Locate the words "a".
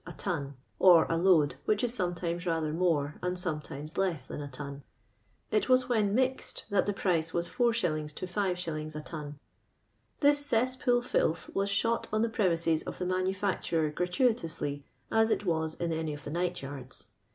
0.07-0.13, 1.11-1.15, 4.41-4.47, 8.95-9.01